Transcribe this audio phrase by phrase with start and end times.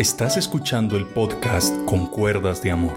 [0.00, 2.94] Estás escuchando el podcast Con Cuerdas de Amor.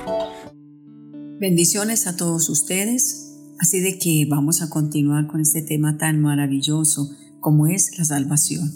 [1.38, 3.42] Bendiciones a todos ustedes.
[3.60, 7.12] Así de que vamos a continuar con este tema tan maravilloso
[7.42, 8.72] como es la salvación.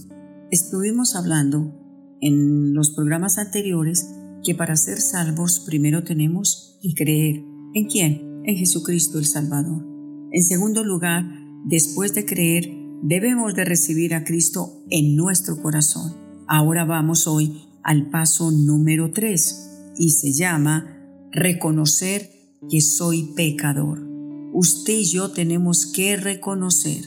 [0.51, 1.73] Estuvimos hablando
[2.19, 4.09] en los programas anteriores
[4.43, 7.45] que para ser salvos primero tenemos que creer.
[7.75, 8.41] ¿En quién?
[8.43, 9.85] En Jesucristo el Salvador.
[10.33, 11.23] En segundo lugar,
[11.63, 12.69] después de creer,
[13.03, 16.13] debemos de recibir a Cristo en nuestro corazón.
[16.45, 20.99] Ahora vamos hoy al paso número 3 y se llama
[21.31, 22.29] reconocer
[22.69, 24.05] que soy pecador.
[24.53, 27.05] Usted y yo tenemos que reconocer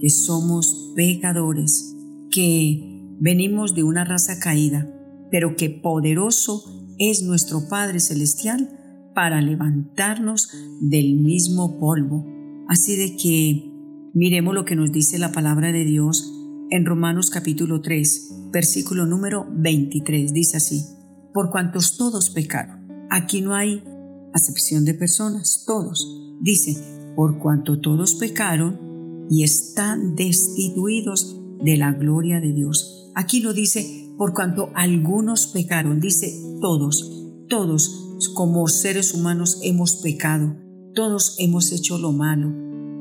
[0.00, 1.94] que somos pecadores,
[2.30, 2.80] que
[3.20, 4.90] venimos de una raza caída,
[5.30, 6.64] pero que poderoso
[6.98, 8.70] es nuestro Padre Celestial
[9.14, 10.48] para levantarnos
[10.80, 12.26] del mismo polvo.
[12.68, 13.70] Así de que
[14.14, 16.32] miremos lo que nos dice la palabra de Dios
[16.72, 20.32] en Romanos capítulo 3, versículo número 23.
[20.32, 20.86] Dice así,
[21.34, 23.06] por cuantos todos pecaron.
[23.10, 23.84] Aquí no hay
[24.32, 26.08] acepción de personas, todos.
[26.40, 26.82] Dice,
[27.14, 33.10] por cuanto todos pecaron y están destituidos de la gloria de Dios.
[33.14, 40.56] Aquí no dice, por cuanto algunos pecaron, dice todos, todos como seres humanos hemos pecado,
[40.94, 42.50] todos hemos hecho lo malo,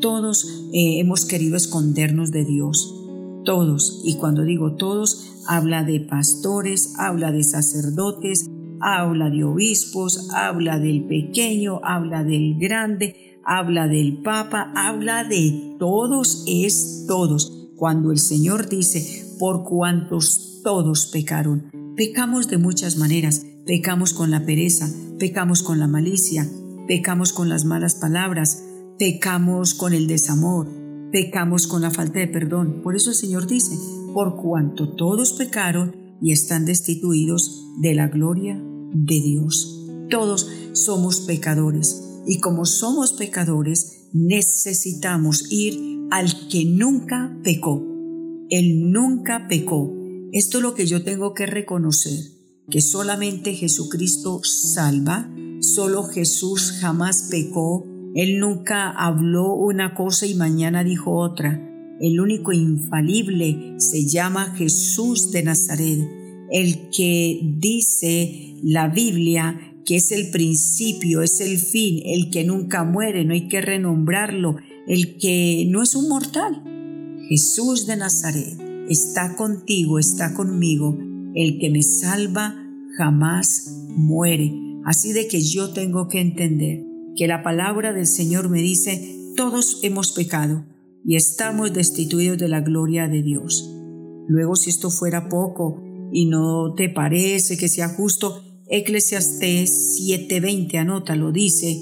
[0.01, 2.97] todos eh, hemos querido escondernos de Dios
[3.43, 10.79] todos, y cuando digo todos, habla de pastores, habla de sacerdotes, habla de obispos, habla
[10.79, 17.69] del pequeño, habla del grande, habla del papa, habla de todos, es todos.
[17.75, 24.45] Cuando el Señor dice, por cuantos todos pecaron, pecamos de muchas maneras, pecamos con la
[24.45, 26.47] pereza, pecamos con la malicia,
[26.87, 28.63] pecamos con las malas palabras,
[28.99, 30.67] pecamos con el desamor,
[31.11, 32.81] pecamos con la falta de perdón.
[32.83, 33.75] Por eso el Señor dice,
[34.13, 38.61] por cuanto todos pecaron y están destituidos de la gloria
[38.93, 39.87] de Dios.
[40.09, 47.81] Todos somos pecadores y como somos pecadores necesitamos ir al que nunca pecó.
[48.49, 49.93] Él nunca pecó.
[50.33, 52.19] Esto es lo que yo tengo que reconocer,
[52.69, 55.29] que solamente Jesucristo salva,
[55.61, 61.67] solo Jesús jamás pecó, él nunca habló una cosa y mañana dijo otra.
[61.99, 65.99] El único infalible se llama Jesús de Nazaret,
[66.51, 72.83] el que dice la Biblia que es el principio, es el fin, el que nunca
[72.83, 74.57] muere, no hay que renombrarlo,
[74.87, 76.63] el que no es un mortal.
[77.27, 80.97] Jesús de Nazaret está contigo, está conmigo,
[81.33, 82.55] el que me salva
[82.97, 84.53] jamás muere.
[84.85, 89.79] Así de que yo tengo que entender que la palabra del Señor me dice, todos
[89.83, 90.65] hemos pecado
[91.03, 93.69] y estamos destituidos de la gloria de Dios.
[94.27, 101.31] Luego, si esto fuera poco y no te parece que sea justo, Eclesiastés 7:20, anótalo,
[101.31, 101.77] dice,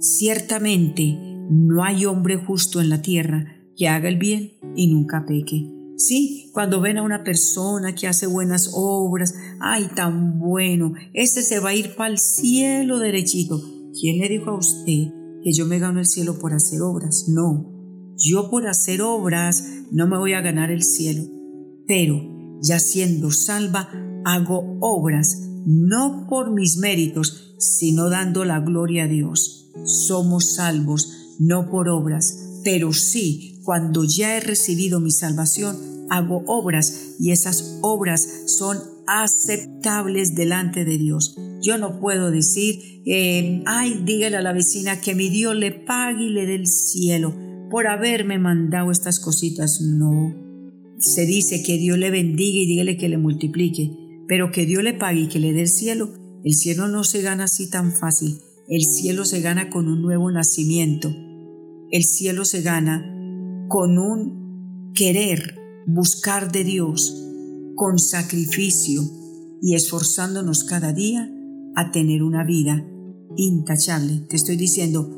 [0.00, 1.18] ciertamente
[1.50, 3.46] no hay hombre justo en la tierra
[3.76, 5.70] que haga el bien y nunca peque.
[5.96, 11.60] Sí, cuando ven a una persona que hace buenas obras, ay, tan bueno, ese se
[11.60, 13.62] va a ir para el cielo derechito.
[14.00, 15.12] ¿Quién le dijo a usted
[15.42, 17.26] que yo me gano el cielo por hacer obras?
[17.28, 17.70] No,
[18.16, 21.22] yo por hacer obras no me voy a ganar el cielo,
[21.86, 22.20] pero
[22.60, 23.88] ya siendo salva,
[24.24, 29.70] hago obras, no por mis méritos, sino dando la gloria a Dios.
[29.84, 35.76] Somos salvos, no por obras, pero sí, cuando ya he recibido mi salvación,
[36.10, 41.36] hago obras y esas obras son aceptables delante de Dios.
[41.64, 46.24] Yo no puedo decir, eh, ay, dígale a la vecina que mi Dios le pague
[46.24, 47.34] y le dé el cielo
[47.70, 49.80] por haberme mandado estas cositas.
[49.80, 50.34] No.
[50.98, 53.90] Se dice que Dios le bendiga y dígale que le multiplique,
[54.28, 56.12] pero que Dios le pague y que le dé el cielo.
[56.44, 58.36] El cielo no se gana así tan fácil.
[58.68, 61.14] El cielo se gana con un nuevo nacimiento.
[61.90, 63.10] El cielo se gana
[63.68, 67.24] con un querer buscar de Dios,
[67.74, 69.02] con sacrificio
[69.62, 71.30] y esforzándonos cada día
[71.74, 72.84] a tener una vida
[73.36, 74.20] intachable.
[74.28, 75.10] Te estoy diciendo,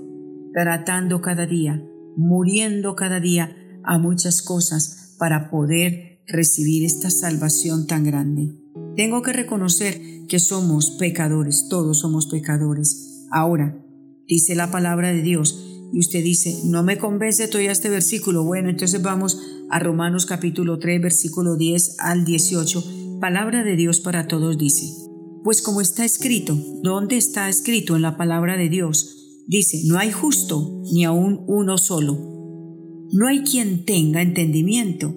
[0.53, 1.83] tratando cada día,
[2.17, 8.55] muriendo cada día a muchas cosas para poder recibir esta salvación tan grande.
[8.97, 13.27] Tengo que reconocer que somos pecadores, todos somos pecadores.
[13.31, 13.79] Ahora,
[14.27, 15.63] dice la palabra de Dios,
[15.93, 18.45] y usted dice, no me convence todavía este versículo.
[18.45, 23.19] Bueno, entonces vamos a Romanos capítulo 3, versículo 10 al 18.
[23.21, 25.06] Palabra de Dios para todos dice,
[25.47, 29.45] pues como está escrito, ¿dónde está escrito en la palabra de Dios?
[29.47, 32.19] Dice, no hay justo ni aún uno solo.
[33.13, 35.17] No hay quien tenga entendimiento.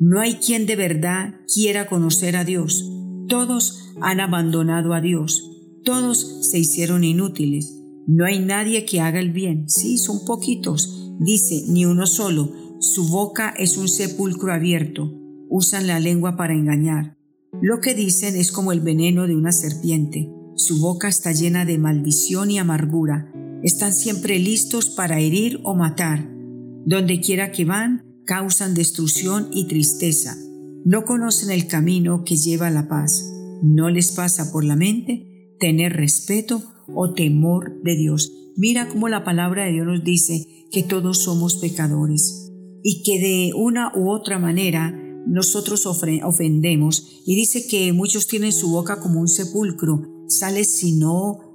[0.00, 2.90] No hay quien de verdad quiera conocer a Dios.
[3.28, 5.46] Todos han abandonado a Dios.
[5.84, 7.78] Todos se hicieron inútiles.
[8.06, 9.68] No hay nadie que haga el bien.
[9.68, 11.12] Sí, son poquitos.
[11.20, 12.54] Dice, ni uno solo.
[12.80, 15.12] Su boca es un sepulcro abierto.
[15.50, 17.17] Usan la lengua para engañar.
[17.60, 20.30] Lo que dicen es como el veneno de una serpiente.
[20.54, 23.32] Su boca está llena de maldición y amargura.
[23.62, 26.30] Están siempre listos para herir o matar.
[26.86, 30.36] Donde quiera que van, causan destrucción y tristeza.
[30.84, 33.28] No conocen el camino que lleva a la paz.
[33.62, 36.62] No les pasa por la mente tener respeto
[36.94, 38.32] o temor de Dios.
[38.56, 42.52] Mira cómo la palabra de Dios nos dice que todos somos pecadores
[42.84, 44.94] y que de una u otra manera
[45.28, 47.22] nosotros ofendemos.
[47.26, 51.48] Y dice que muchos tienen su boca como un sepulcro, sale sino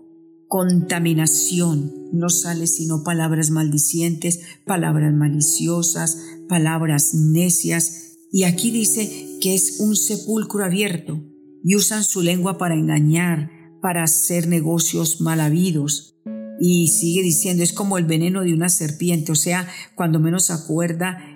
[0.47, 6.17] contaminación, no sale sino palabras maldicientes, palabras maliciosas,
[6.47, 8.17] palabras necias.
[8.31, 11.23] Y aquí dice que es un sepulcro abierto
[11.63, 13.49] y usan su lengua para engañar,
[13.81, 16.15] para hacer negocios mal habidos.
[16.59, 21.32] Y sigue diciendo, es como el veneno de una serpiente, o sea, cuando menos acuerda,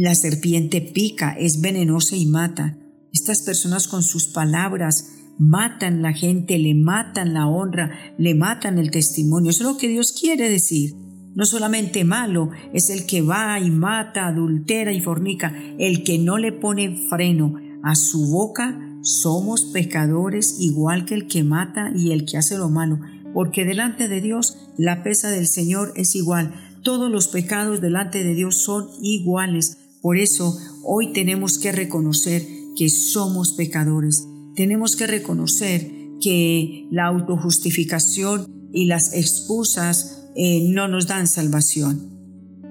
[0.00, 2.78] la serpiente pica, es venenosa y mata.
[3.12, 8.90] Estas personas con sus palabras matan la gente, le matan la honra, le matan el
[8.92, 9.50] testimonio.
[9.50, 10.94] Eso es lo que Dios quiere decir.
[11.34, 16.38] No solamente malo es el que va y mata, adultera y fornica, el que no
[16.38, 22.24] le pone freno a su boca, somos pecadores igual que el que mata y el
[22.24, 23.00] que hace lo malo,
[23.34, 26.54] porque delante de Dios la pesa del Señor es igual.
[26.82, 29.78] Todos los pecados delante de Dios son iguales.
[30.02, 32.46] Por eso hoy tenemos que reconocer
[32.76, 34.26] que somos pecadores
[34.58, 35.88] tenemos que reconocer
[36.20, 42.10] que la autojustificación y las excusas eh, no nos dan salvación.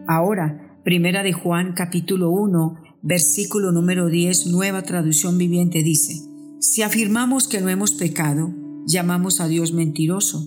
[0.05, 6.21] Ahora, Primera de Juan capítulo 1, versículo número 10, nueva traducción viviente dice,
[6.59, 8.53] si afirmamos que no hemos pecado,
[8.85, 10.45] llamamos a Dios mentiroso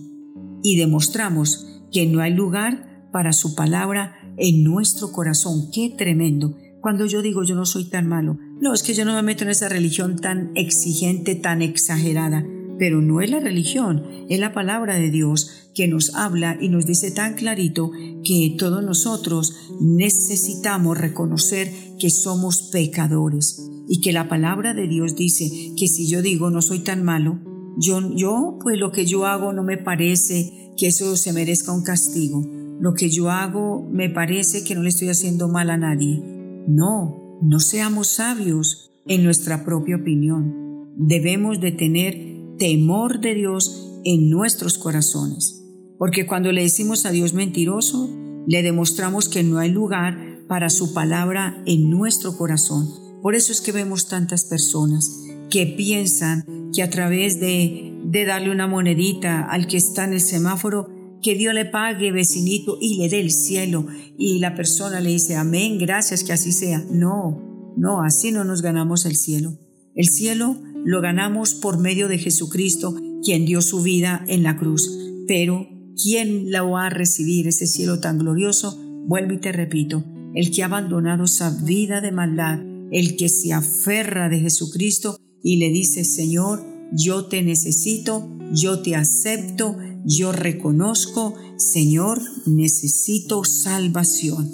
[0.61, 5.71] y demostramos que no hay lugar para su palabra en nuestro corazón.
[5.73, 6.55] Qué tremendo.
[6.81, 9.43] Cuando yo digo yo no soy tan malo, no, es que yo no me meto
[9.43, 12.43] en esa religión tan exigente, tan exagerada,
[12.79, 16.87] pero no es la religión, es la palabra de Dios que nos habla y nos
[16.87, 17.91] dice tan clarito
[18.23, 25.73] que todos nosotros necesitamos reconocer que somos pecadores y que la palabra de Dios dice
[25.77, 27.39] que si yo digo no soy tan malo,
[27.77, 31.83] yo, yo pues lo que yo hago no me parece que eso se merezca un
[31.83, 32.43] castigo.
[32.79, 36.30] Lo que yo hago me parece que no le estoy haciendo mal a nadie.
[36.67, 40.93] No, no seamos sabios en nuestra propia opinión.
[40.95, 45.63] Debemos de tener temor de Dios en nuestros corazones,
[45.97, 48.09] porque cuando le decimos a Dios mentiroso,
[48.47, 52.89] le demostramos que no hay lugar para su palabra en nuestro corazón.
[53.21, 58.51] Por eso es que vemos tantas personas que piensan que a través de, de darle
[58.51, 60.89] una monedita al que está en el semáforo,
[61.21, 63.85] que Dios le pague, vecinito, y le dé el cielo.
[64.17, 66.83] Y la persona le dice, amén, gracias, que así sea.
[66.89, 69.57] No, no, así no nos ganamos el cielo.
[69.95, 74.89] El cielo lo ganamos por medio de Jesucristo, quien dio su vida en la cruz.
[75.27, 75.67] Pero,
[76.01, 78.77] ¿quién la va a recibir ese cielo tan glorioso?
[79.07, 80.03] Vuelvo y te repito,
[80.33, 82.59] el que ha abandonado esa vida de maldad,
[82.91, 88.95] el que se aferra de Jesucristo y le dice, Señor, yo te necesito, yo te
[88.95, 94.51] acepto, yo reconozco, Señor, necesito salvación.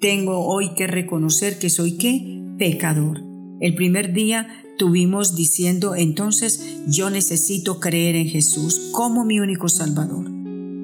[0.00, 2.42] Tengo hoy que reconocer que soy qué?
[2.58, 3.22] Pecador.
[3.60, 10.30] El primer día tuvimos diciendo entonces yo necesito creer en Jesús como mi único Salvador.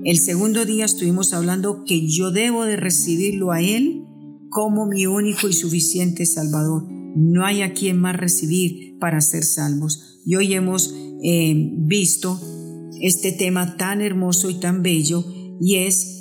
[0.04, 4.04] El segundo día estuvimos hablando que yo debo de recibirlo a Él
[4.50, 6.84] como mi único y suficiente Salvador.
[7.16, 10.20] No hay a quien más recibir para ser salvos.
[10.26, 10.92] Y hoy hemos
[11.22, 12.38] eh, visto
[13.00, 15.24] este tema tan hermoso y tan bello
[15.60, 16.14] y es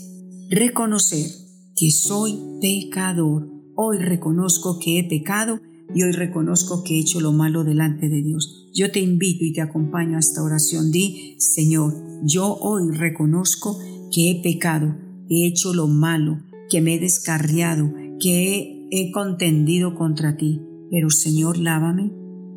[0.50, 1.28] reconocer
[1.76, 3.50] que soy pecador.
[3.76, 5.60] Hoy reconozco que he pecado
[5.94, 8.70] y hoy reconozco que he hecho lo malo delante de Dios.
[8.74, 10.92] Yo te invito y te acompaño a esta oración.
[10.92, 13.80] Di, Señor, yo hoy reconozco
[14.12, 14.96] que he pecado,
[15.30, 16.40] he hecho lo malo,
[16.70, 20.62] que me he descarriado, que he, he contendido contra ti.
[20.90, 22.12] Pero Señor, lávame,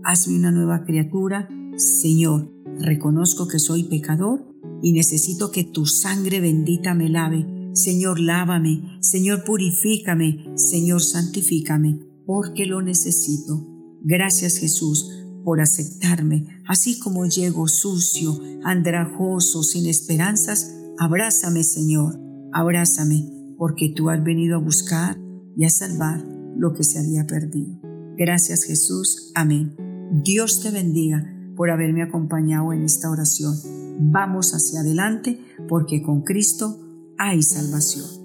[0.05, 1.49] hazme una nueva criatura.
[1.77, 4.45] Señor, Reconozco que soy pecador
[4.83, 7.71] y necesito que tu sangre bendita me lave.
[7.73, 13.67] Señor, lávame, Señor, purifícame, Señor, santifícame, porque lo necesito.
[14.03, 15.11] Gracias Jesús
[15.45, 20.75] por aceptarme, así como llego sucio, andrajoso, sin esperanzas.
[20.99, 22.19] Abrázame, Señor,
[22.53, 25.19] abrázame, porque tú has venido a buscar
[25.57, 26.25] y a salvar
[26.57, 27.81] lo que se había perdido.
[28.17, 29.77] Gracias Jesús, amén.
[30.25, 33.55] Dios te bendiga por haberme acompañado en esta oración.
[33.99, 36.79] Vamos hacia adelante porque con Cristo
[37.19, 38.16] hay salvación.